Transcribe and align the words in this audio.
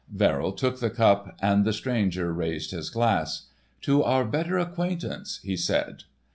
Verrill 0.11 0.51
took 0.53 0.79
the 0.79 0.89
cup, 0.89 1.37
and 1.43 1.63
the 1.63 1.71
stranger 1.71 2.33
raised 2.33 2.71
his 2.71 2.89
glass. 2.89 3.45
"To 3.81 4.01
our 4.03 4.25
better 4.25 4.57
acquaintance," 4.57 5.39
he 5.43 5.55
said. 5.55 6.05